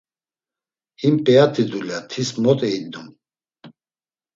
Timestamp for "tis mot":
2.09-2.59